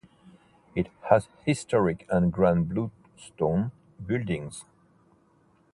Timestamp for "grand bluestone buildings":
2.33-4.65